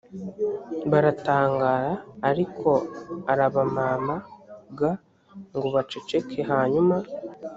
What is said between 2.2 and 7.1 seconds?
ariko arabamama g ngo baceceke hanyuma